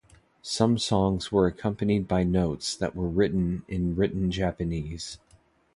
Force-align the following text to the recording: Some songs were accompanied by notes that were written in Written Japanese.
Some 0.41 0.79
songs 0.79 1.31
were 1.31 1.45
accompanied 1.45 2.07
by 2.07 2.23
notes 2.23 2.75
that 2.75 2.95
were 2.95 3.07
written 3.07 3.61
in 3.67 3.95
Written 3.95 4.31
Japanese. 4.31 5.19